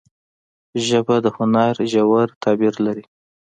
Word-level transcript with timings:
ژبه 0.85 1.15
د 1.25 1.27
هنر 1.35 1.73
ژور 1.91 2.27
تعبیر 2.41 2.73
لري 2.85 3.05